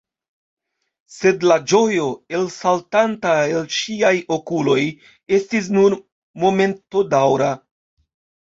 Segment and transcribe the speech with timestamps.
[1.15, 2.07] Sed la ĝojo,
[2.39, 4.79] elsaltanta el ŝiaj okuloj,
[5.39, 5.97] estis nur
[6.47, 7.53] momentodaŭra.